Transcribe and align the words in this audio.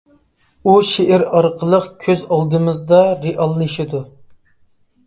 ئۇ 0.69 0.73
شېئىر 0.91 1.25
ئارقىلىق 1.41 1.85
كۆز 2.07 2.25
ئالدىمىزدا 2.31 3.05
رېئاللىشىدۇ. 3.29 4.05